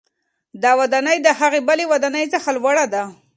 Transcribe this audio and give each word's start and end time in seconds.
دا 0.63 0.71
ودانۍ 0.79 1.17
د 1.21 1.27
هغې 1.39 1.59
بلې 1.67 1.85
ودانۍ 1.91 2.25
څخه 2.33 2.49
لوړه 2.57 2.85
ده. 2.93 3.03